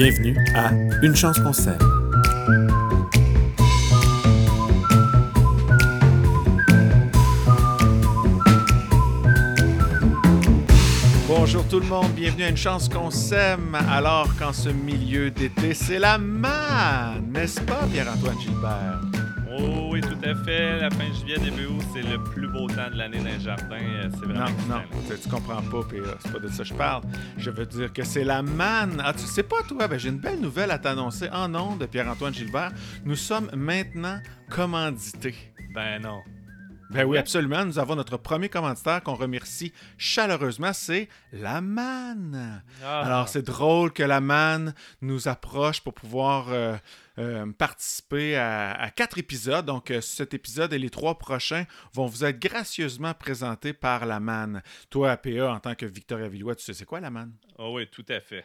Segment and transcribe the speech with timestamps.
[0.00, 0.70] Bienvenue à
[1.02, 1.76] Une chance qu'on s'aime.
[11.26, 15.74] Bonjour tout le monde, bienvenue à Une chance qu'on s'aime alors qu'en ce milieu d'été,
[15.74, 19.07] c'est la manne, n'est-ce pas Pierre-Antoine Gilbert?
[19.98, 20.78] Oui, tout à fait.
[20.78, 23.80] La fin juillet, début août, c'est le plus beau temps de l'année dans les jardins.
[23.80, 26.46] Euh, C'est vraiment Non, non, excitant, tu, tu comprends pas, puis euh, c'est pas de
[26.48, 27.02] ça que je parle.
[27.36, 29.02] Je veux dire que c'est la manne.
[29.04, 29.88] Ah, tu sais pas, toi?
[29.88, 32.70] Ben, j'ai une belle nouvelle à t'annoncer en nom de Pierre-Antoine Gilbert.
[33.04, 35.34] Nous sommes maintenant commandités.
[35.74, 36.20] Ben non.
[36.90, 37.64] Ben oui, absolument.
[37.64, 42.62] Nous avons notre premier commanditaire qu'on remercie chaleureusement, c'est la manne.
[42.84, 43.00] Ah.
[43.00, 46.76] Alors, c'est drôle que la manne nous approche pour pouvoir euh,
[47.52, 49.64] participer à, à quatre épisodes.
[49.64, 54.20] Donc, euh, cet épisode et les trois prochains vont vous être gracieusement présentés par la
[54.20, 54.62] manne.
[54.90, 57.34] Toi, APA, en tant que Victoria Villois, tu sais c'est quoi la manne?
[57.58, 58.44] Oh oui, tout à fait.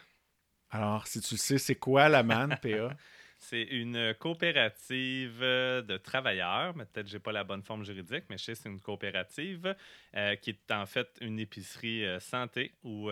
[0.69, 2.67] Alors, si tu le sais, c'est quoi la manne, PA?
[3.43, 8.37] C'est une coopérative euh, de travailleurs, mais peut-être j'ai pas la bonne forme juridique, mais
[8.37, 9.75] je sais c'est une coopérative
[10.15, 13.09] euh, qui est en fait une épicerie euh, santé où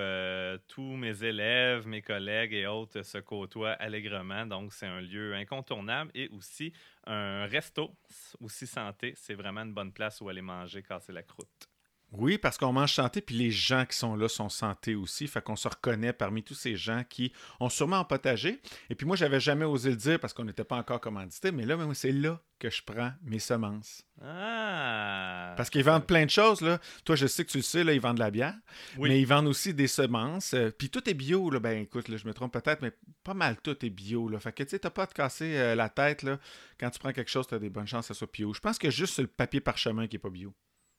[0.70, 4.46] tous mes élèves, mes collègues et autres se côtoient allègrement.
[4.46, 6.72] Donc, c'est un lieu incontournable et aussi
[7.06, 7.94] un resto,
[8.40, 9.14] aussi santé.
[9.18, 11.71] C'est vraiment une bonne place où aller manger, casser la croûte.
[12.14, 15.28] Oui, parce qu'on mange santé, puis les gens qui sont là sont santé aussi.
[15.28, 18.60] Fait qu'on se reconnaît parmi tous ces gens qui ont sûrement en potager.
[18.90, 21.66] Et puis moi, j'avais jamais osé le dire parce qu'on n'était pas encore commandité, mais
[21.66, 24.06] là, c'est là que je prends mes semences.
[24.24, 25.54] Ah!
[25.58, 26.80] Parce qu'ils vendent plein de choses, là.
[27.06, 28.56] Toi, je sais que tu le sais, là, ils vendent de la bière,
[28.98, 29.10] Oui.
[29.10, 30.54] mais ils vendent aussi des semences.
[30.54, 31.60] Euh, puis tout est bio, là.
[31.60, 32.92] Ben écoute, là, je me trompe peut-être, mais
[33.24, 34.40] pas mal tout est bio, là.
[34.40, 36.40] Fait que, tu sais, t'as pas à te casser euh, la tête, là.
[36.80, 38.54] Quand tu prends quelque chose, t'as des bonnes chances que ça soit bio.
[38.54, 40.54] Je pense que juste le papier parchemin qui est pas bio.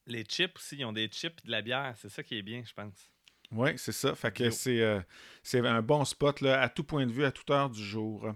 [0.07, 1.95] Les chips aussi, ils ont des chips et de la bière.
[1.97, 3.11] C'est ça qui est bien, je pense.
[3.53, 4.15] Oui, c'est ça.
[4.15, 5.01] Fait que c'est euh,
[5.43, 8.33] c'est un bon spot là, à tout point de vue, à toute heure du jour.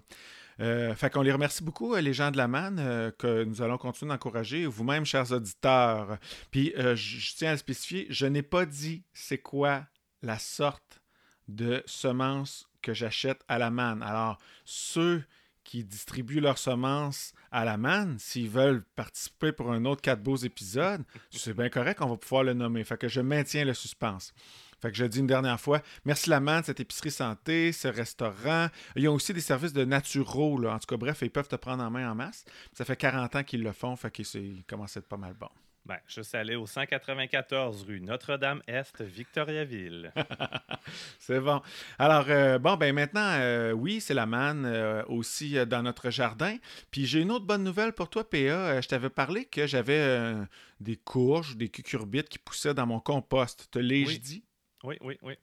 [0.60, 3.60] Euh, fait qu'on les remercie beaucoup, euh, les gens de la manne, euh, que nous
[3.60, 6.18] allons continuer d'encourager, vous-même, chers auditeurs.
[6.50, 9.86] Puis, je je tiens à le spécifier, je n'ai pas dit c'est quoi
[10.22, 11.02] la sorte
[11.48, 14.02] de semences que j'achète à la manne.
[14.02, 15.24] Alors, ceux
[15.66, 20.36] qui distribuent leurs semences à la manne, s'ils veulent participer pour un autre quatre beaux
[20.36, 22.84] épisodes, c'est bien correct, on va pouvoir le nommer.
[22.84, 24.32] Fait que je maintiens le suspense.
[24.80, 28.68] Fait que je dis une dernière fois, merci la manne, cette épicerie santé, ce restaurant.
[28.94, 30.74] Ils ont aussi des services de naturaux, là.
[30.74, 32.44] En tout cas, bref, ils peuvent te prendre en main en masse.
[32.72, 35.50] Ça fait 40 ans qu'ils le font, fait qu'ils commencent à être pas mal bons.
[35.86, 40.12] Ben, je suis allé au 194 rue Notre-Dame-Est, Victoriaville.
[41.20, 41.62] C'est bon.
[41.96, 46.56] Alors, euh, bon, ben maintenant, euh, oui, c'est la manne euh, aussi dans notre jardin.
[46.90, 48.80] Puis j'ai une autre bonne nouvelle pour toi, PA.
[48.80, 50.34] Je t'avais parlé que j'avais
[50.80, 53.68] des courges, des cucurbites qui poussaient dans mon compost.
[53.70, 54.18] Te l'ai-je Oui.
[54.18, 54.44] dit?
[54.82, 55.34] Oui, oui, oui.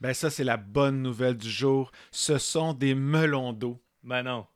[0.00, 1.90] Ben ça, c'est la bonne nouvelle du jour.
[2.12, 3.82] Ce sont des melons d'eau.
[4.04, 4.46] Ben non.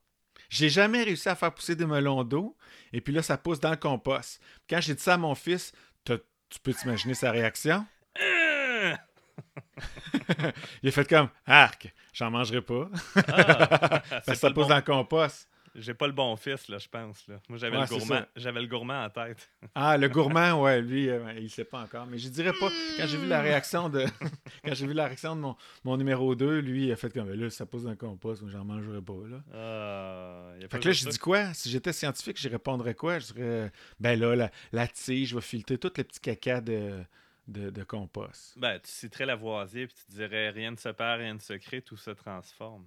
[0.53, 2.55] J'ai jamais réussi à faire pousser des melons d'eau.
[2.93, 4.39] Et puis là, ça pousse dans le compost.
[4.69, 5.73] Quand j'ai dit ça à mon fils,
[6.05, 6.19] tu
[6.63, 7.87] peux t'imaginer sa réaction?
[10.83, 12.91] Il a fait comme Arc, j'en mangerai pas.
[13.29, 14.03] Ah!
[14.27, 15.49] Ça pousse bon- dans le compost.
[15.75, 17.27] J'ai pas le bon fils, là, je pense.
[17.29, 17.41] Là.
[17.49, 18.27] Moi, j'avais Ouais, le gourmand.
[18.37, 19.51] J'avais le gourmand en tête.
[19.75, 22.07] Ah, le gourmand, ouais, lui, euh, il sait pas encore.
[22.07, 24.05] Mais je dirais pas, quand j'ai vu la réaction de
[24.65, 27.31] quand j'ai vu la réaction de mon, mon numéro 2, lui, il a fait comme
[27.31, 29.13] là, ça pousse dans le compost, moi j'en mangerai pas.
[29.29, 29.43] Là.
[29.55, 31.55] Ah, y a pas Fait que là, je dis quoi?
[31.55, 33.19] Si j'étais scientifique, j'y répondrais quoi?
[33.19, 37.03] Je dirais, ben là, la, la tige, je vais filtrer tous les petits caca de,
[37.49, 38.59] de, de compost.
[38.59, 41.81] Ben, tu citerais Lavoisier puis tu dirais rien ne se perd, rien ne se crée,
[41.81, 42.85] tout se transforme.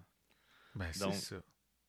[0.76, 1.36] Ben, c'est ça.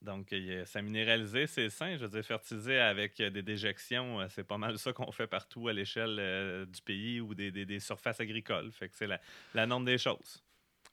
[0.02, 0.34] Donc,
[0.66, 1.96] ça minéralisé, c'est sain.
[1.96, 5.26] Je veux dire, fertiliser avec euh, des déjections, euh, c'est pas mal ça qu'on fait
[5.26, 8.70] partout à l'échelle euh, du pays ou des, surfaces agricoles.
[8.72, 9.08] Fait que c'est
[9.54, 10.42] la norme des choses.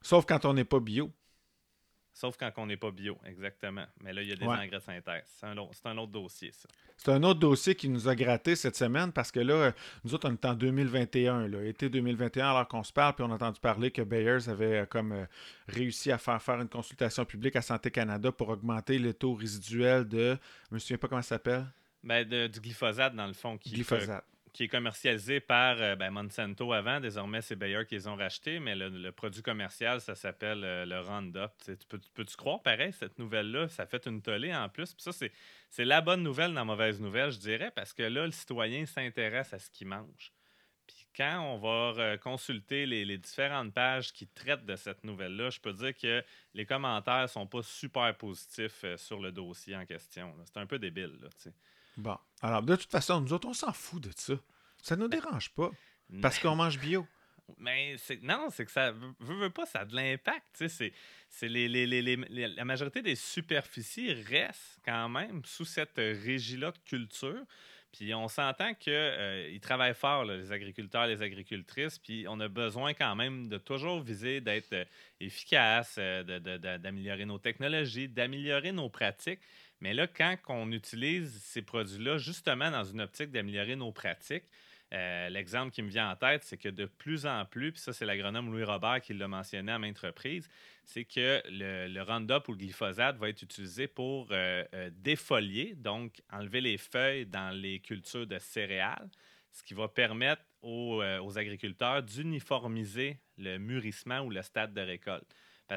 [0.02, 1.12] Sauf quand on n'est pas bio.
[2.16, 3.86] Sauf quand on n'est pas bio, exactement.
[4.02, 4.56] Mais là, il y a des Ouais.
[4.56, 5.24] engrais synthèses.
[5.26, 6.70] C'est un, un autre dossier, ça.
[6.96, 10.30] C'est un autre dossier qui nous a gratté cette semaine parce que là, nous autres,
[10.30, 13.60] on est en 2021, là, été 2021, alors qu'on se parle, puis on a entendu
[13.60, 15.26] parler que Bayers avait euh, comme euh,
[15.68, 20.08] réussi à faire faire une consultation publique à Santé Canada pour augmenter le taux résiduel
[20.08, 20.38] de,
[20.70, 21.66] je me souviens pas comment ça s'appelle,
[22.04, 24.24] Ben, de- du glyphosate, dans le fond, qui, glyphosate.
[24.54, 27.00] Qui est commercialisé par euh, ben, Monsanto avant.
[27.00, 31.00] Désormais, c'est Bayer qui les ont rachetés, mais le, produit commercial, ça s'appelle euh, le
[31.02, 31.52] Roundup.
[31.66, 34.94] Tu tu peux, peux-tu croire, pareil, cette nouvelle-là, ça fait une tollée en plus.
[34.94, 35.32] Puis ça, c'est,
[35.84, 39.54] la bonne nouvelle dans la mauvaise nouvelle, je dirais, parce que là, le citoyen s'intéresse
[39.54, 40.32] à ce qu'il mange.
[40.86, 45.60] Puis quand on va euh, consulter les, différentes pages qui traitent de cette nouvelle-là, je
[45.60, 46.24] peux dire que
[46.54, 50.32] les commentaires sont pas super positifs sur le dossier en question.
[50.46, 51.54] C'est un peu débile, là, tu sais.
[51.98, 52.18] Bon.
[52.42, 54.34] Alors, de toute façon, nous autres, on s'en fout de ça.
[54.82, 55.72] Ça nous dérange pas.
[56.22, 57.08] Parce qu'on mange bio.
[57.58, 60.64] Mais non, c'est que ça veut, veut, pas, ça a de l'impact.
[60.68, 60.94] C'est,
[61.30, 66.80] c'est les, les, les, la majorité des superficies restent quand même sous cette régie-là de
[66.86, 67.46] culture.
[67.94, 72.96] Puis on s'entend qu'ils euh, travaillent fort, les agriculteurs, les agricultrices, puis on a besoin
[72.96, 74.86] quand même de toujours viser d'être euh,
[75.20, 76.24] efficace, euh,
[76.80, 79.42] d'améliorer nos technologies, d'améliorer nos pratiques.
[79.84, 84.46] Mais là, quand on utilise ces produits-là justement dans une optique d'améliorer nos pratiques,
[85.30, 88.06] l'exemple qui me vient en tête, c'est que de plus en plus, puis ça c'est
[88.06, 90.48] l'agronome Louis Robert qui l'a mentionné à maintes reprises,
[90.86, 96.22] c'est que le, Roundup ou le glyphosate va être utilisé pour euh, euh, défolier, donc
[96.32, 99.10] enlever les feuilles dans les cultures de céréales,
[99.52, 105.28] ce qui va permettre aux, euh, agriculteurs d'uniformiser le mûrissement ou le stade de récolte.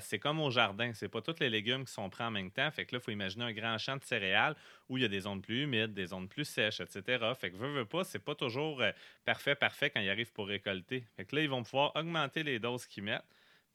[0.01, 2.71] C'est comme au jardin, c'est pas tous les légumes qui sont pris en même temps.
[2.71, 4.57] Fait que là, il faut imaginer un grand champ de céréales
[4.89, 7.33] où il y a des zones plus humides, des zones plus sèches, etc.
[7.39, 8.83] Fait que veut, veut pas, c'est pas toujours
[9.25, 11.05] parfait, parfait quand ils arrivent pour récolter.
[11.17, 13.25] Fait que là, ils vont pouvoir augmenter les doses qu'ils mettent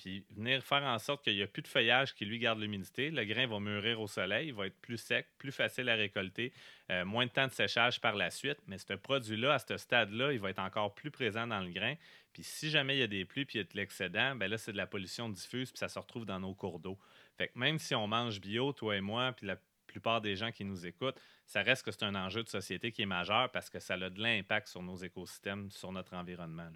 [0.01, 3.11] puis venir faire en sorte qu'il n'y a plus de feuillage qui lui garde l'humidité.
[3.11, 6.53] Le grain va mûrir au soleil, il va être plus sec, plus facile à récolter,
[6.89, 8.57] euh, moins de temps de séchage par la suite.
[8.65, 11.93] Mais ce produit-là, à ce stade-là, il va être encore plus présent dans le grain.
[12.33, 14.49] Puis si jamais il y a des pluies puis il y a de l'excédent, ben
[14.49, 16.97] là, c'est de la pollution diffuse puis ça se retrouve dans nos cours d'eau.
[17.37, 20.51] Fait que même si on mange bio, toi et moi, puis la plupart des gens
[20.51, 23.69] qui nous écoutent, ça reste que c'est un enjeu de société qui est majeur parce
[23.69, 26.71] que ça a de l'impact sur nos écosystèmes, sur notre environnement.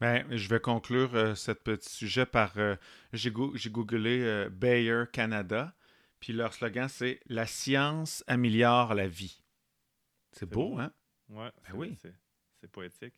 [0.00, 2.54] Ben, je vais conclure euh, ce petit sujet par.
[2.56, 2.76] Euh,
[3.12, 5.74] j'ai, googlé euh, Bayer Canada,
[6.20, 9.42] puis leur slogan c'est La science améliore la vie.
[10.32, 10.90] C'est, beau, hein?
[11.28, 11.98] Ouais, ben oui.
[12.60, 13.14] C'est, poétique.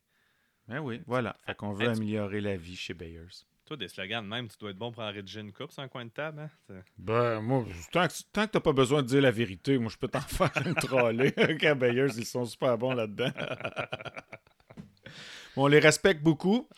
[0.66, 1.36] Ben oui, voilà.
[1.46, 3.44] Fait qu'on veut améliorer la vie chez Bayers.
[3.64, 5.88] Toi, des slogans même, tu dois être bon pour en rédiger une coupe sur un
[5.88, 6.82] coin de table, hein?
[6.98, 9.98] Ben, moi, tant que, tant que t'as pas besoin de dire la vérité, moi, je
[9.98, 11.32] peux t'en faire une trollée.
[11.36, 13.30] à Bayers, ils sont super bons là-dedans.
[15.56, 16.68] on les respecte beaucoup.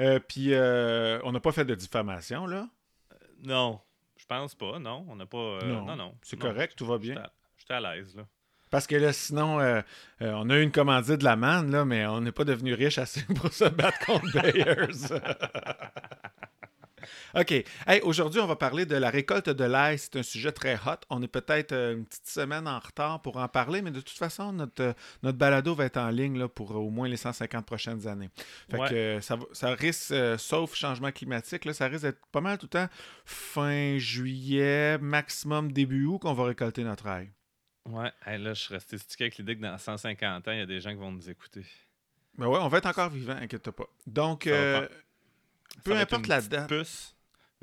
[0.00, 2.68] Euh, puis euh, on n'a pas fait de diffamation, là?
[3.12, 3.80] Euh, non,
[4.16, 5.06] je pense pas, non.
[5.08, 5.60] On n'a pas.
[5.64, 6.14] non, non.
[6.22, 7.14] c'est correct, tout va bien.
[7.56, 8.26] J'étais à, l'aise, là.
[8.70, 9.58] Parce que là, sinon,
[10.20, 12.98] on a eu une commandite de la manne, là, mais on n'est pas devenu riche
[12.98, 15.20] assez pour se battre contre Bayers.
[17.34, 17.64] OK.
[18.02, 19.98] Aujourd'hui, on va parler de la récolte de l'ail.
[19.98, 20.98] C'est un sujet très hot.
[21.10, 24.16] On est peut-être euh, une petite semaine en retard pour en parler, mais de toute
[24.16, 24.92] façon, notre, euh,
[25.22, 28.30] notre balado va être en ligne là, pour au moins les 150 prochaines années.
[28.70, 32.58] Fait que, euh, ça, ça, risque, sauf changement climatique, là, ça risque d'être pas mal
[32.58, 32.88] tout le temps
[33.24, 37.30] fin juillet, maximum début août qu'on va récolter notre ail.
[37.88, 40.66] Ouais, là, je suis resté stické avec l'idée que dans 150 ans, il y a
[40.66, 41.64] des gens qui vont nous écouter.
[42.36, 43.84] Ben ouais, on va être encore vivant, inquiète pas.
[44.06, 44.48] Donc,
[45.82, 46.72] peu importe la date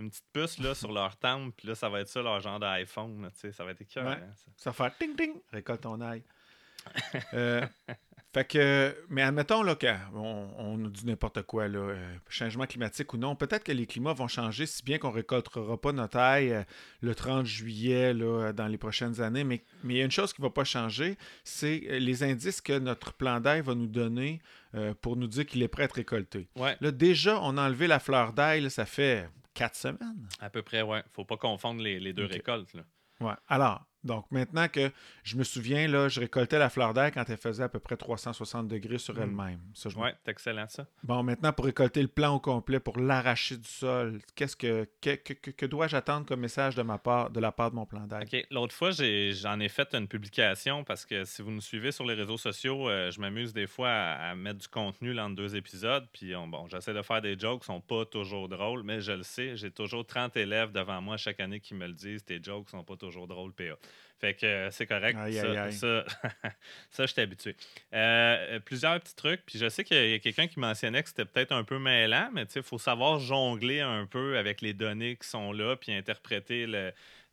[0.02, 2.60] une petite puce là, sur leur temple, puis là, ça va être ça, leur genre
[2.60, 3.30] d'iPhone.
[3.34, 4.10] Ça va être écœurant.
[4.10, 4.20] Ouais.
[4.58, 4.72] Ça.
[4.72, 6.24] va faire ting ting, récolte ton ail.
[7.34, 7.66] euh,
[8.34, 13.14] fait que, mais admettons là, qu'on on nous dit n'importe quoi, là, euh, changement climatique
[13.14, 16.54] ou non, peut-être que les climats vont changer si bien qu'on récoltera pas notre ail
[16.54, 16.64] euh,
[17.02, 19.44] le 30 juillet là, dans les prochaines années.
[19.44, 22.24] Mais, mais il y a une chose qui ne va pas changer, c'est euh, les
[22.24, 24.40] indices que notre plan d'ail va nous donner
[25.02, 26.48] pour nous dire qu'il est prêt à être récolté.
[26.56, 26.78] Ouais.
[26.80, 30.30] Là, déjà, on a enlevé la fleur d'ail, ça fait quatre semaines.
[30.40, 31.04] À peu près, ouais.
[31.12, 32.74] Faut pas confondre les, les deux récoltes.
[32.74, 32.84] Là.
[33.20, 33.34] Ouais.
[33.50, 34.92] Alors, donc, maintenant que
[35.24, 37.98] je me souviens, là, je récoltais la fleur d'air quand elle faisait à peu près
[37.98, 39.22] 360 degrés sur hmm.
[39.22, 39.60] elle-même.
[39.86, 40.88] Oui, c'est excellent ça.
[41.04, 45.16] Bon, maintenant, pour récolter le plant au complet, pour l'arracher du sol, qu'est-ce que, que,
[45.16, 48.22] que, dois-je attendre comme message de ma part, de la part de mon plan d'air?
[48.22, 48.48] OK.
[48.50, 52.16] L'autre fois, j'en ai, fait une publication parce que si vous nous suivez sur les
[52.16, 56.08] réseaux sociaux, euh, je m'amuse des fois à, mettre du contenu entre deux épisodes.
[56.12, 59.24] Puis, bon, j'essaie de faire des jokes qui sont pas toujours drôles, mais je le
[59.24, 62.70] sais, j'ai toujours 30 élèves devant moi chaque année qui me le disent tes jokes
[62.70, 63.78] sont pas toujours drôles, PA.
[64.22, 65.18] Fait que euh, c'est correct.
[65.18, 66.06] ça, ça,
[66.92, 67.56] ça, je suis habitué.
[67.92, 69.44] Euh, plusieurs petits trucs.
[69.48, 72.30] Puis je sais qu'il y a, quelqu'un qui mentionnait que c'était peut-être un peu mêlant,
[72.32, 76.68] mais il faut savoir jongler un peu avec les données qui sont là, puis interpréter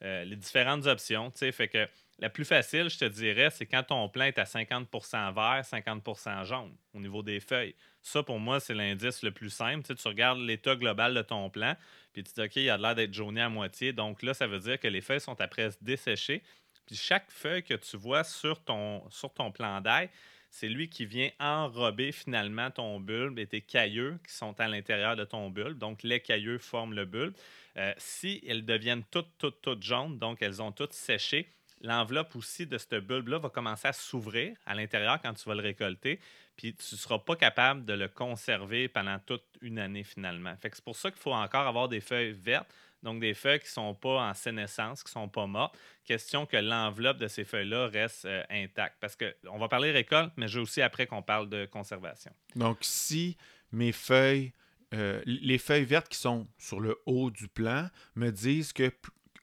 [0.02, 1.30] euh, les différentes options.
[1.36, 1.86] Fait que
[2.20, 6.44] la plus facile, je te dirais, c'est quand ton plant est à 50% vert, 50%
[6.46, 7.74] jaune au niveau des feuilles.
[8.02, 9.94] Ça, pour moi, c'est l'indice le plus simple.
[9.94, 11.76] tu regardes l'état global de ton plant,
[12.12, 13.92] puis tu dis, OK, il a l'air d'être jauné à moitié.
[13.92, 16.42] Donc là, ça veut dire que les feuilles sont après dessécher.
[16.86, 20.08] Puis chaque feuille que tu vois sur ton, sur plan d'ail,
[20.50, 25.14] c'est lui qui vient enrober finalement ton bulbe et tes cailleux qui sont à l'intérieur
[25.14, 25.78] de ton bulbe.
[25.78, 27.34] Donc, les cailleux forment le bulbe.
[27.76, 31.52] Euh, si elles deviennent toutes, toutes, toutes jaunes, donc elles ont toutes séché,
[31.82, 35.62] l'enveloppe aussi de ce bulbe-là va commencer à s'ouvrir à l'intérieur quand tu vas le
[35.62, 36.18] récolter.
[36.58, 40.54] Puis tu ne seras pas capable de le conserver pendant toute une année finalement.
[40.60, 42.68] Fait que c'est pour ça qu'il faut encore avoir des feuilles vertes
[43.02, 45.76] donc des feuilles qui ne sont pas en sénescence, qui ne sont pas mortes.
[46.04, 48.96] Question que l'enveloppe de ces feuilles-là reste euh, intacte.
[49.00, 52.32] Parce qu'on va parler récolte, mais j'ai aussi après qu'on parle de conservation.
[52.56, 53.36] Donc si
[53.72, 54.52] mes feuilles
[54.94, 58.90] euh, les feuilles vertes qui sont sur le haut du plant me disent que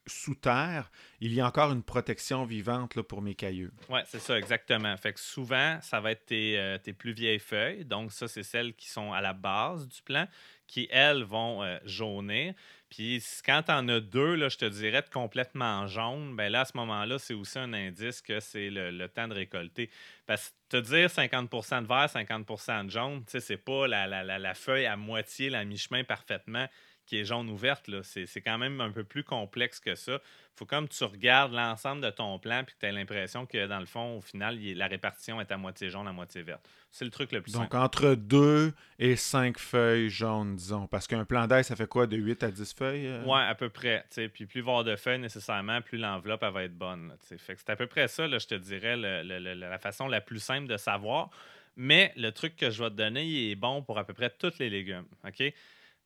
[0.08, 3.72] sous terre, il y a encore une protection vivante là, pour mes cailleux.
[3.90, 4.96] Oui, c'est ça, exactement.
[4.98, 7.86] Fait que souvent, ça va être tes, euh, tes plus vieilles feuilles.
[7.86, 10.28] Donc, ça, c'est celles qui sont à la base du plant,
[10.68, 12.54] qui, elles, vont euh, jaunir.
[12.90, 16.66] Puis, quand tu en as deux, là, je te dirais, complètement jaune, ben là, à
[16.66, 19.90] ce moment-là, c'est aussi un indice que c'est le, temps de récolter.
[20.28, 24.08] Parce que te dire 50 de vert, 50 de jaune, tu sais, c'est pas la,
[24.08, 26.68] la, la, la feuille à moitié, la mi-chemin parfaitement
[27.06, 30.20] qui est jaune ouverte, c'est quand même un peu plus complexe que ça.
[30.56, 33.80] faut comme tu regardes l'ensemble de ton plan puis que tu as l'impression que dans
[33.80, 36.68] le fond, au final, la répartition est à moitié jaune, à moitié verte.
[36.92, 40.88] C'est le truc le plus Donc entre deux et cinq feuilles jaunes, disons.
[40.88, 43.08] Parce qu'un plan d'ail, ça fait quoi, de 8 à 10 feuilles?
[43.08, 43.24] Euh?
[43.26, 44.06] Oui, à peu près.
[44.34, 47.14] Puis plus voir de feuilles nécessairement, plus l'enveloppe va être bonne.
[47.38, 50.78] fait c'est à peu près ça, je te dirais, la façon la plus simple de
[50.78, 51.30] savoir.
[51.76, 54.30] Mais le truc que je vais te donner, il est bon pour à peu près
[54.30, 55.06] tous les légumes.
[55.28, 55.54] OK?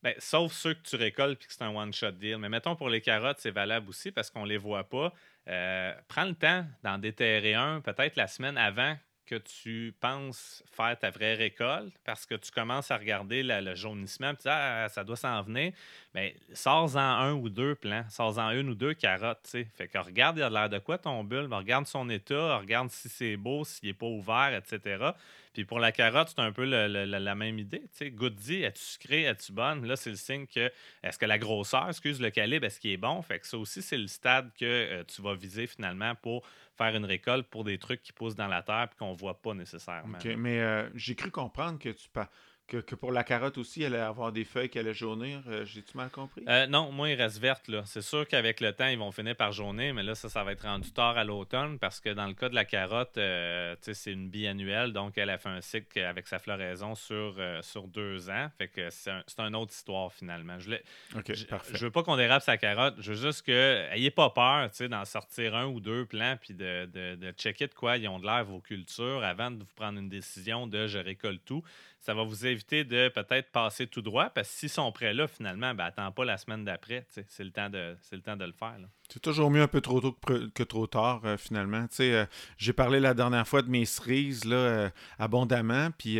[0.01, 2.37] Ben, sauf ceux que tu récoltes et que c'est un one-shot deal.
[2.37, 5.13] Mais mettons pour les carottes, c'est valable aussi parce qu'on ne les voit pas.
[5.47, 8.95] Euh, prends le temps d'en déterrer un, peut-être la semaine avant
[9.29, 14.31] que tu penses faire ta vraie récolte parce que tu commences à regarder le jaunissement
[14.31, 15.71] et dis ah, ça doit s'en venir.
[16.15, 19.43] Mais ben, sors-en un ou deux plants, sors-en une ou deux carottes.
[19.43, 19.67] T'sais.
[19.75, 23.07] Fait que regarde, il a l'air de quoi ton bulbe, regarde son état, regarde si
[23.07, 25.11] c'est beau, s'il n'est pas ouvert, etc.
[25.53, 27.83] Puis pour la carotte, c'est un peu la même idée.
[28.01, 29.85] Goody, es-tu sucré, es-tu bonne?
[29.85, 30.71] Là, c'est le signe que
[31.03, 33.21] est-ce que la grosseur, excuse le calibre, est-ce qu'il est bon?
[33.21, 36.45] Fait que ça aussi, c'est le stade que euh, tu vas viser finalement pour
[36.77, 39.41] faire une récolte pour des trucs qui poussent dans la terre et qu'on ne voit
[39.41, 40.17] pas nécessairement.
[40.17, 42.27] OK, mais euh, j'ai cru comprendre que tu parles
[42.69, 45.41] que, pour la carotte aussi, elle allait avoir des feuilles qui allaient jaunir.
[45.47, 46.43] Euh, j'ai-tu mal compris?
[46.47, 47.69] Euh, non, moi, il reste verte.
[47.85, 50.51] C'est sûr qu'avec le temps, ils vont finir par jaunir, mais là, ça, ça va
[50.51, 54.11] être rendu tard à l'automne parce que dans le cas de la carotte, euh, c'est
[54.11, 58.49] une biannuelle, donc elle a fait un cycle avec sa floraison sur, sur deux ans.
[58.57, 60.59] Fait que c'est un, une autre histoire finalement.
[60.59, 62.95] Je ne veux pas qu'on dérape sa carotte.
[62.99, 66.85] Je veux juste que ayez pas peur d'en sortir un ou deux plants puis de,
[66.85, 69.99] de, de checker de quoi ils ont de l'air vos cultures avant de vous prendre
[69.99, 71.63] une décision de je récolte tout
[71.99, 75.27] ça va vous éviter de peut-être passer tout droit parce que s'ils sont prêts là,
[75.27, 77.05] finalement, ben, attends pas la semaine d'après.
[77.09, 78.77] C'est le, temps de, le temps de le faire.
[79.11, 81.87] C'est toujours mieux un peu trop tôt que, trop tard, euh, finalement.
[81.99, 82.25] Euh,
[82.59, 86.19] j'ai parlé la dernière fois de mes cerises là, euh, abondamment, puis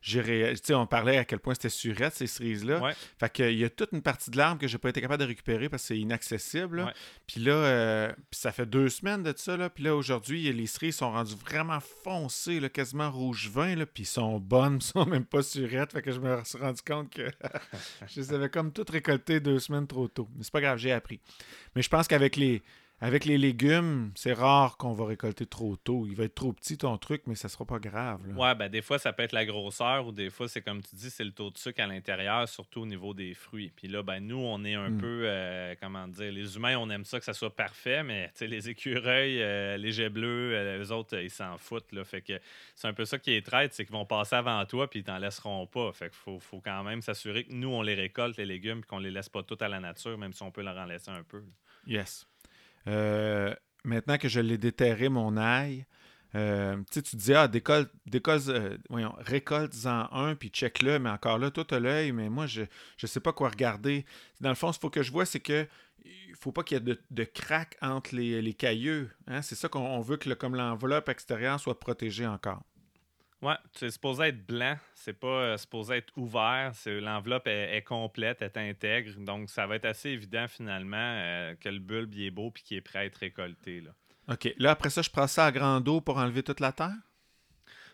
[0.00, 2.94] j'ai on parlait à quel point c'était surette, ces cerises-là.
[3.20, 5.28] Fait qu'il y a toute une partie de l'arbre que j'ai pas été capable de
[5.28, 6.90] récupérer parce que c'est inaccessible.
[7.26, 9.58] Puis là, ça fait deux semaines de ça.
[9.58, 13.84] Là, puis là, aujourd'hui, les cerises sont rendues vraiment foncées, là, quasiment rouge vin, là,
[13.84, 15.92] puis sont bonnes, sont même pas surettes.
[15.92, 17.30] Fait que je me suis rendu compte que
[18.08, 20.28] je les avais comme toutes récoltées deux semaines trop tôt.
[20.34, 21.20] Mais c'est pas grave, j'ai appris.
[21.74, 22.62] Mais je pense qu'avec les,
[23.02, 26.06] avec les légumes, c'est rare qu'on va récolter trop tôt.
[26.06, 28.20] Il va être trop petit ton truc, mais ça sera pas grave.
[28.36, 30.94] Ouais, ben des fois, ça peut être la grosseur ou des fois, c'est comme tu
[30.94, 33.72] dis, c'est le taux de sucre à l'intérieur, surtout au niveau des fruits.
[33.74, 34.98] Puis là, ben nous, on est un hmm.
[34.98, 38.68] peu, euh, comment dire, les humains, on aime ça que ça soit parfait, mais les
[38.68, 41.90] écureuils, euh, les jets bleus, euh, les autres, ils s'en foutent.
[41.90, 42.04] Là.
[42.04, 42.38] Fait que
[42.76, 45.04] c'est un peu ça qui est traite, c'est qu'ils vont passer avant toi puis ils
[45.04, 45.90] t'en laisseront pas.
[45.90, 48.88] Fait qu'il faut, faut, quand même s'assurer que nous, on les récolte, les légumes, puis
[48.88, 51.10] qu'on les laisse pas tout à la nature, même si on peut leur en laisser
[51.10, 51.42] un peu.
[51.84, 52.28] Yes.
[52.86, 55.86] Euh, maintenant que je l'ai déterré, mon ail,
[56.34, 58.78] euh, tu te dis, ah, décolle, euh,
[59.18, 63.20] récolte-en un, puis check-le, mais encore là, tout à l'œil, mais moi, je ne sais
[63.20, 64.06] pas quoi regarder.
[64.40, 65.66] Dans le fond, ce qu'il faut que je vois, c'est que
[66.04, 68.56] il faut pas qu'il y ait de, de craques entre les, les.
[69.28, 69.42] Hein.
[69.42, 72.64] C'est ça qu'on veut que comme l'enveloppe extérieure soit protégée encore.
[73.42, 76.72] Ouais, c'est supposé être blanc, c'est pas euh, supposé être ouvert.
[76.86, 79.18] L'enveloppe est, complète, est intègre.
[79.18, 82.76] Donc, ça va être assez évident finalement euh, que le bulbe est beau et qu'il
[82.76, 83.80] est prêt à être récolté.
[83.80, 83.90] Là.
[84.28, 84.54] OK.
[84.58, 86.94] Là, après ça, je prends ça à grand eau pour enlever toute la terre?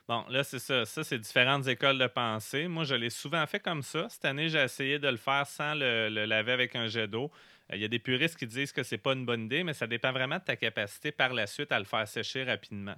[0.06, 0.84] Bon, là, c'est ça.
[0.84, 2.68] Ça, c'est différentes écoles de pensée.
[2.68, 4.06] Moi, je l'ai souvent fait comme ça.
[4.08, 7.30] Cette année, j'ai essayé de le faire sans le, laver avec un jet d'eau.
[7.70, 9.74] Euh, il y a des puristes qui disent que c'est pas une bonne idée, mais
[9.74, 12.96] ça dépend vraiment de ta capacité par la suite à le faire sécher rapidement.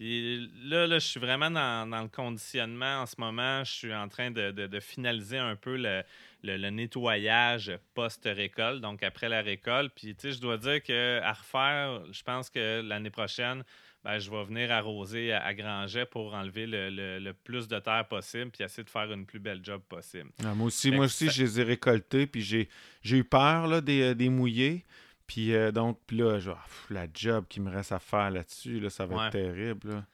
[0.00, 3.62] Puis là, là, je suis vraiment dans, le conditionnement en ce moment.
[3.64, 9.92] Je suis en train de, finaliser un peu le, nettoyage post-récolte, donc après la récolte.
[9.94, 13.62] Puis, tu sais, je dois dire qu'à refaire, je pense que l'année prochaine,
[14.02, 18.64] ben, je vais venir arroser à, Granget pour enlever le, plus de terre possible puis
[18.64, 20.30] essayer de faire une plus belle job possible.
[20.42, 22.68] Ah, moi aussi, moi aussi je les ai récoltés puis j'ai
[23.04, 24.86] eu peur là, des, des mouillés.
[25.30, 26.58] Puis euh, donc, là, genre,
[26.90, 30.04] la job qui me reste à faire là-dessus, là, ça va être terrible.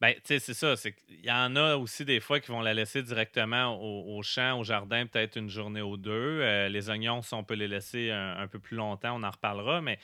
[0.00, 0.74] Ben, tu sais, c'est ça.
[1.08, 4.64] Il y en a aussi des fois qui vont la laisser directement au, champ, au
[4.64, 6.40] jardin, peut-être une journée ou deux.
[6.42, 9.80] Euh, les oignons, si on peut les laisser un, peu plus longtemps, on en reparlera.
[9.82, 10.00] Mais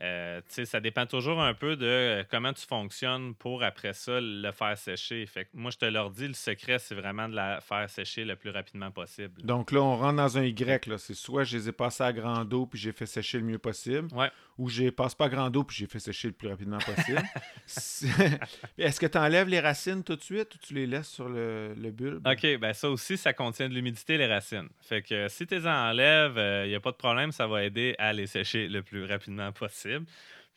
[0.00, 4.50] Euh, ça dépend toujours un peu de euh, comment tu fonctionnes pour après ça le
[4.52, 5.26] faire sécher.
[5.26, 8.36] Fait moi, je te leur dis, le secret, c'est vraiment de la faire sécher le
[8.36, 9.42] plus rapidement possible.
[9.42, 10.98] Donc là, on rentre dans un Y.
[10.98, 13.58] C'est soit je les ai passés à grand eau puis j'ai fait sécher le mieux
[13.58, 14.08] possible,
[14.58, 17.22] ou je passe pas grand eau puis j'ai fait sécher le plus rapidement possible.
[18.78, 21.74] Est-ce que tu enlèves les racines tout de suite ou tu les laisses sur le,
[21.74, 22.26] le bulbe?
[22.26, 24.68] OK, ben ça aussi, ça contient de l'humidité, les racines.
[24.82, 27.64] Fait que si tu les enlèves, il euh, n'y a pas de problème, ça va
[27.64, 30.06] aider à les sécher le plus rapidement possible.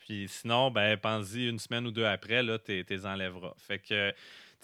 [0.00, 3.54] Puis sinon, ben, pense-y une semaine ou deux après, là, tu les enlèveras.
[3.58, 4.12] Fait que,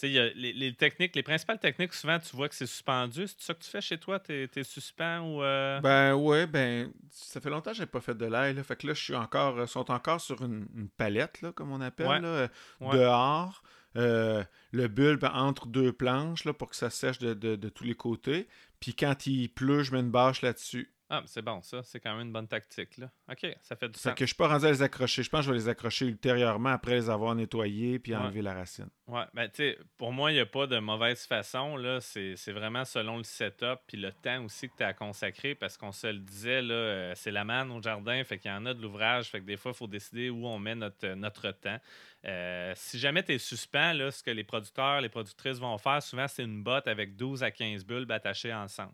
[0.02, 3.26] y a les, techniques, les principales techniques, souvent, tu vois que c'est suspendu.
[3.26, 4.20] C'est ça que tu fais chez toi?
[4.20, 5.42] Tu es, suspens ou.
[5.42, 5.80] Euh?
[5.80, 8.54] Ben, ouais, ben, ça fait longtemps que j'ai pas fait de l'ail.
[8.62, 11.80] Fait que là, je suis encore, euh, sont encore sur une, palette, là, comme on
[11.80, 12.48] appelle, euh,
[12.80, 13.62] dehors.
[13.94, 18.48] le bulbe entre deux planches là, pour que ça sèche de, de tous les côtés.
[18.80, 20.92] Puis quand il pleut, je mets une bâche là-dessus.
[21.10, 21.82] Ah, c'est bon, ça.
[21.82, 22.98] C'est quand même une bonne tactique.
[22.98, 23.10] Là.
[23.30, 24.12] OK, ça fait du sens.
[24.12, 25.22] que je suis pas rendu à les accrocher.
[25.22, 28.52] Je pense que je vais les accrocher ultérieurement après les avoir nettoyés puis enlever la
[28.52, 28.90] racine.
[29.06, 31.76] Ouais, ben, tu sais, pour moi, il n'y a pas de mauvaise façon.
[31.78, 32.00] Là.
[32.00, 35.92] C'est, vraiment selon le setup puis le temps aussi que tu as consacré parce qu'on
[35.92, 38.22] se le disait, là, euh, c'est la manne au jardin.
[38.24, 39.30] Fait qu'il y en a de l'ouvrage.
[39.30, 41.78] Fait que des fois, il faut décider où on met notre, notre temps.
[42.26, 46.02] Euh, si jamais tu es suspens, là, ce que les producteurs, les productrices vont faire,
[46.02, 48.92] souvent, c'est une botte avec 12 à 15 bulbes attachées ensemble.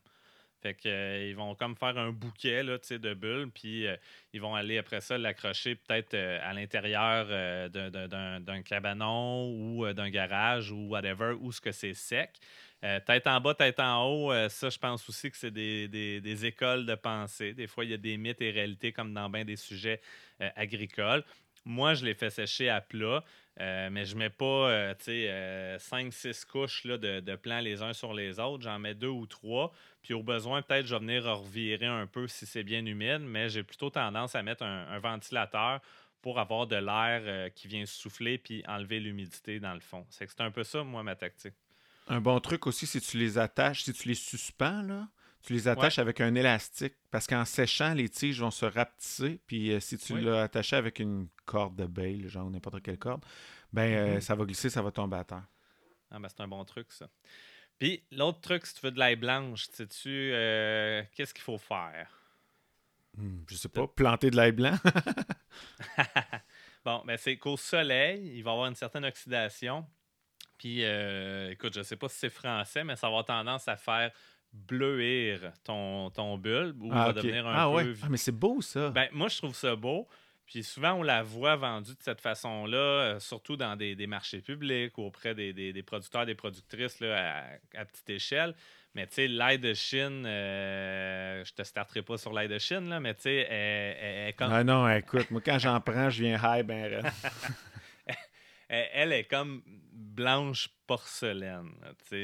[0.65, 3.97] Fait qu'ils euh, vont comme faire un bouquet là, de bulles, puis euh,
[4.33, 7.27] ils vont aller après ça l'accrocher peut-être euh, à l'intérieur
[7.69, 12.31] d'un cabanon ou d'un garage ou whatever, où ce que c'est sec.
[12.81, 16.95] tête en bas, tête en haut, ça, je pense aussi que c'est des, écoles de
[16.95, 17.53] pensée.
[17.53, 20.01] Des fois, il y a des mythes et réalités comme dans bien des sujets
[20.57, 21.25] agricoles.
[21.67, 23.23] Moi, je les fais sécher à plat.
[23.61, 27.83] Euh, mais je mets pas, euh, sais, 5-6 euh, couches là, de, de, plants les
[27.83, 28.65] uns sur les autres.
[28.65, 29.73] J'en mets deux ou trois.
[30.05, 33.49] Puis au besoin, peut-être, je vais venir revirer un peu si c'est bien humide, mais
[33.49, 35.81] j'ai plutôt tendance à mettre un, ventilateur
[36.21, 40.07] pour avoir de l'air qui vient souffler puis enlever l'humidité dans le fond.
[40.11, 41.55] C'est un peu ça, moi, ma tactique.
[42.09, 45.09] Un bon truc aussi, si tu les attaches, si tu les suspends, là,
[45.45, 49.41] tu les attaches avec un élastique parce qu'en séchant, les tiges vont se rapetisser.
[49.47, 53.25] Puis euh, si tu l'as attaché avec une corde de bail, genre n'importe quelle corde,
[53.73, 54.21] ben euh, mm-hmm.
[54.21, 55.45] ça va glisser, ça va tomber à terre.
[56.11, 57.09] Ah, ben, c'est un bon truc, ça.
[57.79, 62.09] Puis l'autre truc, si tu veux de l'ail blanche, sais-tu euh, qu'est-ce qu'il faut faire?
[63.17, 64.75] Hmm, je sais pas, planter de l'ail blanc?
[66.85, 69.87] bon, ben c'est qu'au soleil, il va y avoir une certaine oxydation.
[70.59, 74.11] Puis, écoute, je sais pas si c'est français, mais ça va avoir tendance à faire
[74.55, 77.89] bleuir ton, ton bulbe ou ah, va devenir un ah, peu...
[77.89, 77.95] Ouais.
[78.03, 78.91] Ah, mais c'est beau, ça.
[78.91, 80.09] Ben, moi, je trouve ça beau.
[80.47, 84.97] Puis souvent, on la voit vendue de cette façon-là, euh, surtout dans des, marchés publics
[84.99, 88.55] ou auprès des, des, producteurs, des productrices là, à, petite échelle.
[88.95, 92.89] Mais tu sais, l'ail de Chine, euh, je te starterai pas sur l'ail de Chine,
[92.89, 94.53] là, mais tu sais, elle, est comme.
[94.53, 97.03] Ah non, écoute, moi, quand j'en prends, je viens high, ben
[98.69, 101.73] elle est comme blanche porcelaine.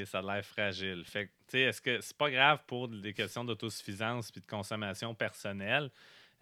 [0.04, 1.04] Ça a l'air fragile.
[1.06, 5.90] Fait est-ce que c'est pas grave pour des questions d'autosuffisance et de consommation personnelle?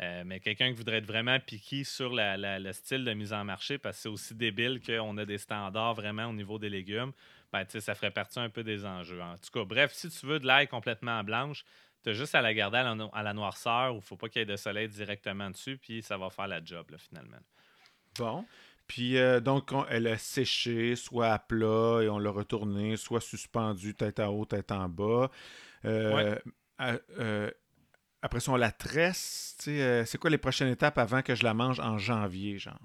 [0.00, 3.78] Euh, mais quelqu'un qui voudrait être vraiment piqué sur le style de mise en marché,
[3.78, 7.12] parce que c'est aussi débile qu'on a des standards vraiment au niveau des légumes,
[7.52, 9.20] ben, ça ferait partie un peu des enjeux.
[9.20, 11.64] En tout cas, bref, si tu veux de l'ail complètement blanche,
[12.04, 14.40] tu as juste à la garder à la, noirceur où il ne faut pas qu'il
[14.40, 17.40] y ait de soleil directement dessus, puis ça va faire la job finalement.
[18.18, 18.44] Bon.
[18.87, 23.94] Puis euh, donc, elle a séché, soit à plat, et on l'a retourné, soit suspendu,
[23.94, 25.30] tête en haut, tête en bas.
[25.84, 26.37] Euh,
[26.80, 27.50] euh,
[28.22, 29.57] après ça, on la tresse.
[29.59, 32.81] c'est quoi les prochaines étapes avant que je la mange en janvier, genre?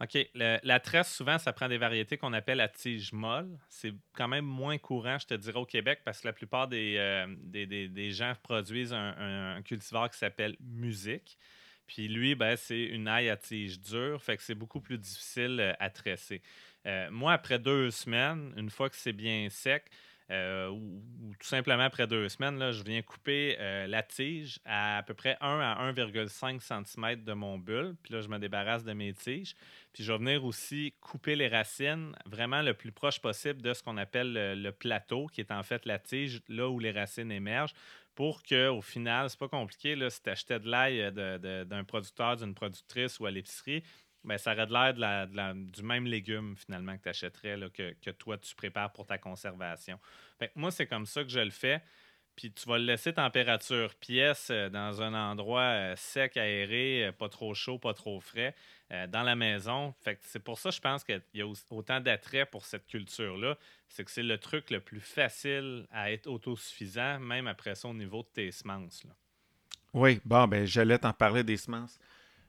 [0.00, 0.16] OK.
[0.34, 3.58] la tresse, souvent, ça prend des variétés qu'on appelle à tige molle.
[3.68, 7.26] C'est quand même moins courant, je te dirais, au Québec, parce que la plupart des,
[7.44, 11.36] des, gens produisent un, cultivar qui s'appelle musique.
[11.88, 15.58] Puis lui, ben, c'est une aille à tige dure, fait que c'est beaucoup plus difficile
[15.58, 16.42] euh, à tresser.
[16.84, 19.86] Euh, moi, après deux semaines, une fois que c'est bien sec,
[20.30, 21.02] euh, ou,
[21.38, 25.36] tout simplement après deux semaines, là, je viens couper la tige à à peu près
[25.40, 27.96] 1 à 1,5 cm de mon bulbe.
[28.02, 29.54] Puis là, je me débarrasse de mes tiges.
[29.92, 33.82] Puis je vais venir aussi couper les racines vraiment le plus proche possible de ce
[33.82, 37.74] qu'on appelle le, plateau, qui est en fait la tige, là où les racines émergent,
[38.14, 42.36] pour qu'au final, c'est pas compliqué, là, si tu achetais de l'ail euh, d'un producteur,
[42.36, 43.84] d'une productrice ou à l'épicerie,
[44.24, 48.54] ben, ça aurait de l'air du même légume finalement que tu achèterais, que, toi tu
[48.54, 49.98] prépares pour ta conservation.
[50.54, 51.82] moi, c'est comme ça que je le fais.
[52.36, 57.28] Puis tu vas le laisser température pièce euh, dans un endroit euh, sec, aéré, pas
[57.28, 58.54] trop chaud, pas trop frais.
[58.90, 59.94] Euh, dans la maison.
[60.00, 63.58] Fait c'est pour ça, je pense qu'il y a autant d'attrait pour cette culture-là.
[63.86, 67.92] C'est que c'est le truc le plus facile à être autosuffisant, même après ça, au
[67.92, 69.04] niveau de tes semences.
[69.92, 71.98] Oui, bon, ben j'allais t'en parler des semences.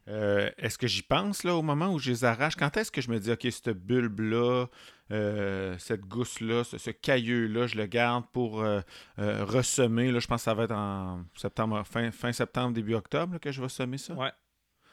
[0.10, 2.56] Euh, est-ce que j'y pense là au moment où je les arrache?
[2.56, 4.66] Quand est-ce que je me dis, OK, cette bulbe-là,
[5.12, 8.82] euh, cette gousse-là, ce, cailleux-là, je le garde pour euh,
[9.18, 10.12] ressemer?
[10.12, 13.52] Là, je pense que ça va être en septembre, fin, fin septembre, début octobre que
[13.52, 14.14] je vais semer ça.
[14.16, 14.32] Ouais.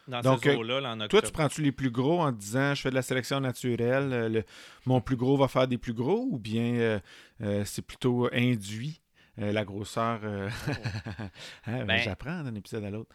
[0.07, 1.09] Dans Donc, ces là en octobre.
[1.09, 4.45] Toi, tu prends-tu les plus gros en disant je fais de la sélection naturelle,
[4.85, 7.01] mon plus gros va faire des plus gros ou bien
[7.65, 9.01] c'est plutôt induit
[9.37, 10.21] la grosseur?
[10.23, 10.73] Oh.
[11.67, 13.11] Hein, ben, J'apprends d'un épisode à l'autre.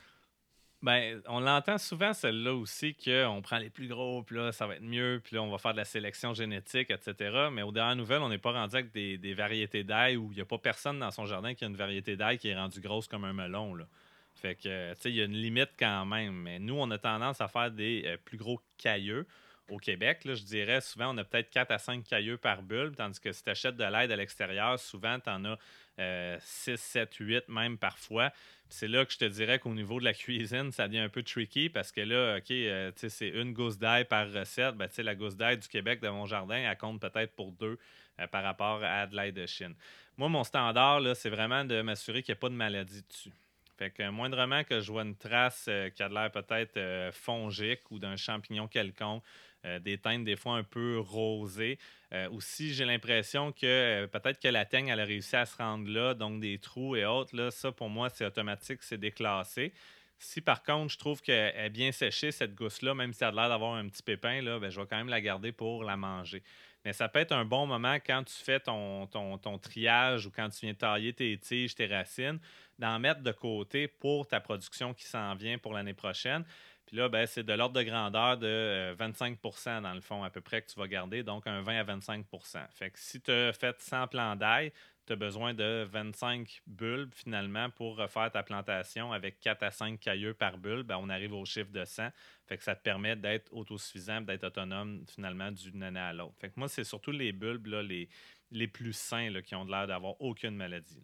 [0.81, 4.75] Ben, on l'entend souvent, celle-là aussi, qu'on prend les plus gros, puis là, ça va
[4.75, 7.49] être mieux, puis là, on va faire de la sélection génétique, etc.
[7.51, 10.41] Mais aux dernières nouvelles, on n'est pas rendu avec des, variétés d'ail où il n'y
[10.41, 13.07] a pas personne dans son jardin qui a une variété d'ail qui est rendue grosse
[13.07, 13.75] comme un melon.
[13.75, 13.85] Là.
[14.33, 16.33] Fait que, tu sais, il y a une limite quand même.
[16.33, 19.27] Mais nous, on a tendance à faire des euh, plus gros cailleux.
[19.69, 23.19] Au Québec, je dirais souvent, on a peut-être 4 à 5 cailleux par bulbe, tandis
[23.19, 27.47] que si tu achètes de l'aide à l'extérieur, souvent, tu en as 6, 7, 8
[27.47, 28.31] même parfois
[28.71, 31.23] c'est là que je te dirais qu'au niveau de la cuisine, ça devient un peu
[31.23, 34.75] tricky parce que là, OK, euh, c'est une gousse d'ail par recette.
[34.75, 37.77] Ben, la gousse d'ail du Québec de mon jardin, elle compte peut-être pour deux
[38.19, 39.75] euh, par rapport à de l'ail de Chine.
[40.17, 43.31] Moi, mon standard, c'est vraiment de m'assurer qu'il n'y a pas de maladie dessus.
[43.77, 46.79] Fait que moindrement que je vois une trace euh, qui a l'air peut-être
[47.13, 49.23] fongique ou d'un champignon quelconque,
[49.63, 51.77] euh, des teintes des fois un peu rosées.
[52.13, 55.55] Euh, aussi, j'ai l'impression que euh, peut-être que la teigne, elle a réussi à se
[55.55, 57.35] rendre là, donc des trous et autres.
[57.35, 59.71] Là, ça, pour moi, c'est automatique, c'est déclassé.
[60.17, 63.41] Si par contre, je trouve qu'elle est bien séchée, cette gousse-là, même si elle a
[63.43, 65.95] l'air d'avoir un petit pépin, là, ben, je vais quand même la garder pour la
[65.95, 66.41] manger.
[66.83, 70.31] Mais ça peut être un bon moment quand tu fais ton, ton, ton triage ou
[70.31, 72.39] quand tu viens tailler tes tiges, tes racines,
[72.81, 76.43] d'en mettre de côté pour ta production qui s'en vient pour l'année prochaine.
[76.87, 79.37] Puis là, ben, c'est de l'ordre de grandeur de 25%
[79.69, 81.83] euh, dans le fond, à peu près, que tu vas garder, donc un 20 à
[81.83, 84.73] 25% Fait que si tu as fait 100 plants d'ail,
[85.05, 89.99] tu as besoin de 25 bulbes finalement pour refaire ta plantation avec 4 à 5
[89.99, 90.87] cailleux par bulbe.
[90.87, 92.09] Ben, on arrive au chiffre de 100.
[92.47, 96.35] Fait que ça te permet d'être autosuffisant, d'être autonome finalement d'une année à l'autre.
[96.41, 100.55] Fait que moi, c'est surtout les bulbes les, plus sains qui ont l'air d'avoir aucune
[100.55, 101.03] maladie.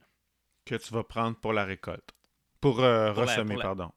[0.68, 2.14] Que tu vas prendre pour la récolte.
[2.62, 3.92] Pour, euh, ressemer, pardon.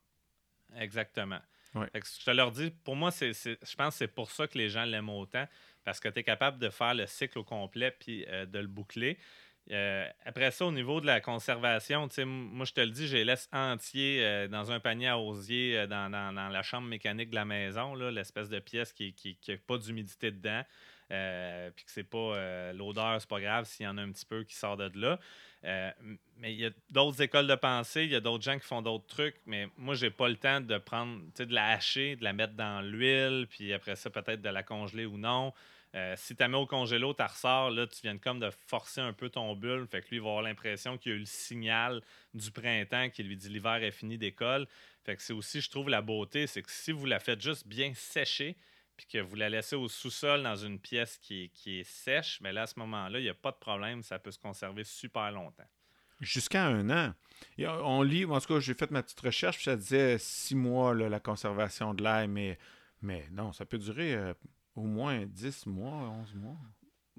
[0.78, 1.40] Exactement
[1.74, 4.68] je te leur dis, pour moi, c'est, je pense que c'est pour ça que les
[4.68, 5.46] gens l'aiment autant,
[5.84, 8.66] parce que tu es capable de faire le cycle au complet puis euh, de le
[8.66, 9.18] boucler.
[9.70, 13.24] Euh, après ça, au niveau de la conservation, moi je te le dis, je les
[13.24, 17.94] laisse entiers euh, dans un panier à osier dans, la chambre mécanique de la maison,
[17.94, 19.14] l'espèce de pièce qui
[19.48, 20.64] n'a pas d'humidité dedans.
[21.08, 24.42] puis que c'est pas l'odeur, c'est pas grave s'il y en a un petit peu
[24.42, 25.20] qui sort de là.
[25.64, 25.90] Euh,
[26.38, 28.80] mais il y a d'autres écoles de pensée, il y a d'autres gens qui font
[28.80, 32.32] d'autres trucs, mais moi, j'ai pas le temps de prendre, de la hacher, de la
[32.32, 35.52] mettre dans l'huile, puis après ça, peut-être de la congeler ou non.
[35.96, 39.00] Euh, si tu la mets au congélo, tu ressors, là, tu viens comme de forcer
[39.00, 39.86] un peu ton bulle.
[39.88, 42.00] Fait que lui, il va avoir l'impression qu'il y a eu le signal
[42.32, 44.68] du printemps qui lui dit l'hiver est fini d'école.
[45.04, 47.66] Fait que c'est aussi, je trouve, la beauté, c'est que si vous la faites juste
[47.66, 48.56] bien sécher,
[49.00, 52.62] puis que vous la laissez au sous-sol dans une pièce qui est, sèche, mais là,
[52.62, 55.68] à ce moment-là, il n'y a pas de problème, ça peut se conserver super longtemps.
[56.20, 57.14] Jusqu'à un an.
[57.58, 60.94] on lit, en tout cas, j'ai fait ma petite recherche, puis ça disait six mois,
[60.94, 62.58] la conservation de l'ail, mais,
[63.00, 64.34] mais non, ça peut durer euh,
[64.74, 66.58] au moins dix mois, onze mois.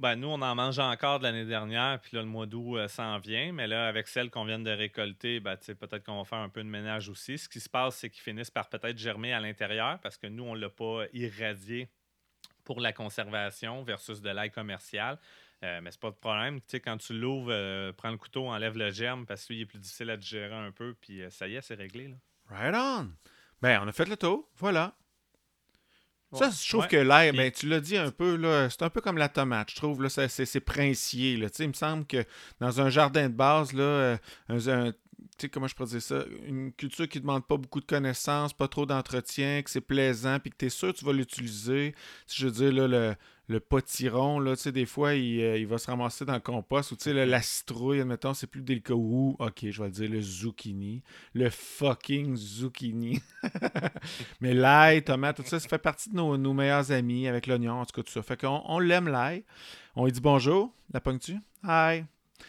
[0.01, 2.87] Ben, nous, on en mange encore de l'année dernière, puis là, le mois d'août euh,
[2.87, 3.51] s'en vient.
[3.53, 6.63] Mais là, avec celle qu'on vient de récolter, ben, peut-être qu'on va faire un peu
[6.63, 7.37] de ménage aussi.
[7.37, 10.43] Ce qui se passe, c'est qu'ils finissent par peut-être germer à l'intérieur parce que nous,
[10.43, 11.87] on ne l'a pas irradié
[12.63, 15.19] pour la conservation versus de l'ail commercial.
[15.63, 16.61] Euh, mais c'est pas de problème.
[16.83, 20.09] Quand tu l'ouvres, euh, prends le couteau, enlève le germe parce qu'il est plus difficile
[20.09, 22.07] à digérer un peu, puis ça y est, c'est réglé.
[22.07, 22.15] Là.
[22.49, 23.11] Right on!
[23.61, 24.49] Ben, on a fait le tour.
[24.57, 24.95] Voilà.
[26.33, 29.01] Ça, je trouve que l'air, ben, tu l'as dit un peu, là, c'est un peu
[29.01, 29.71] comme la tomate.
[29.71, 31.37] Je trouve, là, c'est, princier.
[31.37, 31.47] Là.
[31.59, 32.23] Il me semble que
[32.59, 34.17] dans un jardin de base, là, euh,
[34.49, 34.93] un,
[35.49, 38.67] comment je pourrais dire ça, une culture qui ne demande pas beaucoup de connaissances, pas
[38.67, 41.95] trop d'entretien, que c'est plaisant, puis que tu es sûr que tu vas l'utiliser.
[42.27, 43.15] Je veux dire, là, le,
[43.51, 46.91] le potiron, là, tu sais, des fois, il, euh, va se ramasser dans le compost,
[46.91, 48.93] ou tu sais, la citrouille, admettons, c'est plus délicat.
[48.93, 51.03] Ou, ok, je vais le dire, le zucchini.
[51.33, 53.21] Le fucking zucchini.
[54.41, 57.85] Mais l'ail, tomate, tout ça, ça fait partie de nos, meilleurs amis avec l'oignon, en
[57.85, 58.23] tout cas, tout ça.
[58.23, 59.43] Fait qu'on on, l'aime, l'ail.
[59.95, 61.37] On lui dit bonjour, la ponctue.
[61.63, 62.05] Hi.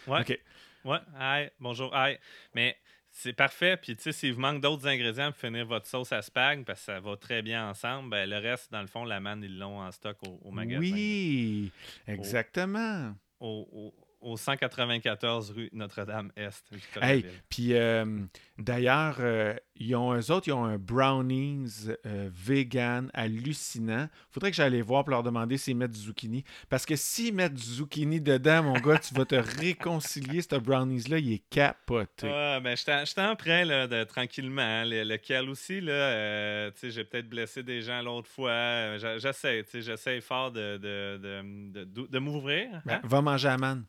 [0.07, 0.20] Ouais.
[0.20, 0.38] OK.
[0.85, 2.16] Ouais, hi, bonjour, hi.
[2.55, 2.76] Mais
[3.12, 3.77] c'est parfait.
[3.77, 6.81] Puis, tu sais, s'il vous manque d'autres ingrédients pour finir votre sauce à spag, parce
[6.81, 9.59] que ça va très bien ensemble, ben, le reste, dans le fond, la manne, ils
[9.59, 10.81] l'ont en stock au, magasin.
[10.81, 11.70] Oui,
[12.09, 13.14] exactement.
[13.38, 16.64] Au, au 194 rue Notre-Dame-Est.
[17.01, 18.20] Hey, puis euh,
[18.62, 24.09] d'ailleurs, euh, ils ont, eux autres, ils ont un brownies euh, vegan hallucinant.
[24.31, 26.44] Faudrait que j'aille voir pour leur demander s'ils mettent du zucchini.
[26.68, 30.42] Parce que s'ils mettent du zucchini dedans, mon gars, tu vas te réconcilier.
[30.42, 32.27] Ce brownies-là, il est capoté.
[32.27, 34.62] Ouais, ben, je t'en prends là, de, tranquillement.
[34.62, 34.85] Hein.
[34.85, 38.96] lequel aussi, là, tu sais, j'ai peut-être blessé des gens l'autre fois.
[39.18, 42.68] J'essaie, tu sais, j'essaie fort de, de, de, m'ouvrir.
[42.85, 43.01] Ben, hein.
[43.03, 43.85] va manger à man.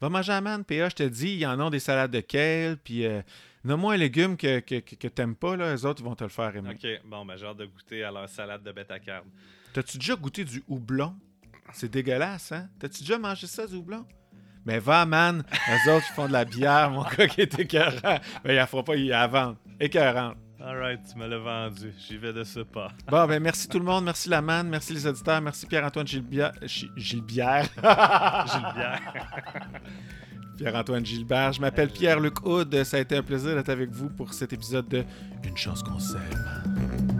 [0.00, 2.20] Va manger à man, PA, je te dis, il y en a des salades de
[2.20, 3.06] kale, puis...
[3.64, 6.54] Nomme-moi un légume que, que, que, t'aimes pas, là, les autres vont te le faire
[6.54, 6.70] aimer.
[6.70, 9.26] OK, bon, ben j'ai hâte de goûter à leur salade de bêta-carbe.
[9.72, 11.14] T'as-tu déjà goûté du houblon?
[11.72, 12.68] C'est dégueulasse, hein?
[12.78, 14.04] T'as-tu déjà mangé ça, du houblon?
[14.66, 15.42] Mais va, man!
[15.68, 18.18] Les autres, ils font de la bière, mon gars, qui est écœurant.
[18.44, 19.58] Mais il ne fera pas, il la vente.
[19.80, 20.34] Écœurant.
[20.60, 21.92] Alright, tu me l'as vendu.
[21.98, 22.90] J'y vais de ce pas.
[23.08, 24.04] Bon, ben merci tout le monde.
[24.04, 24.66] Merci la man.
[24.66, 25.40] Merci les auditeurs.
[25.42, 26.52] Merci Pierre-Antoine Gilbière.
[26.96, 27.64] Gilbière.
[28.46, 29.00] Gilbière.
[30.56, 31.52] Pierre-Antoine Gilbert.
[31.52, 32.82] Je m'appelle Pierre-Luc Houd.
[32.84, 35.04] Ça a été un plaisir d'être avec vous pour cet épisode de
[35.44, 37.13] Une chance qu'on s'aime.